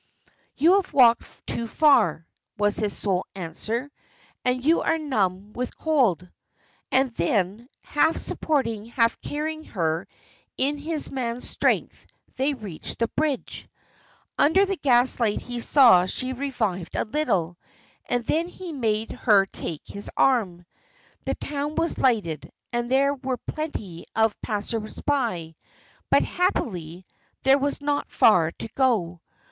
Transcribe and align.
"You 0.57 0.77
have 0.81 0.93
walked 0.93 1.45
too 1.45 1.67
far," 1.67 2.25
was 2.57 2.77
his 2.77 2.97
sole 2.97 3.23
answer, 3.35 3.91
"and 4.43 4.65
you 4.65 4.81
are 4.81 4.97
numb 4.97 5.53
with 5.53 5.77
cold." 5.77 6.27
And 6.91 7.11
then, 7.17 7.69
half 7.83 8.17
supporting, 8.17 8.85
half 8.87 9.21
carrying 9.21 9.65
her 9.65 10.07
in 10.57 10.79
his 10.79 11.11
man's 11.11 11.47
strength, 11.47 12.07
they 12.35 12.55
reached 12.55 12.97
the 12.97 13.09
bridge. 13.09 13.69
Under 14.39 14.65
the 14.65 14.75
gaslight 14.75 15.39
he 15.39 15.59
saw 15.59 16.07
she 16.07 16.29
had 16.29 16.39
revived 16.39 16.95
a 16.95 17.05
little, 17.05 17.59
and 18.05 18.25
then 18.25 18.47
he 18.47 18.71
made 18.73 19.11
her 19.11 19.45
take 19.45 19.83
his 19.87 20.09
arm. 20.17 20.65
The 21.25 21.35
town 21.35 21.75
was 21.75 21.99
lighted, 21.99 22.51
and 22.73 22.89
there 22.89 23.13
were 23.13 23.37
plenty 23.37 24.05
of 24.15 24.41
passers 24.41 24.99
by; 24.99 25.57
but, 26.09 26.23
happily, 26.23 27.05
there 27.43 27.59
was 27.59 27.81
not 27.81 28.09
far 28.11 28.49
to 28.53 28.67
go. 28.69 29.21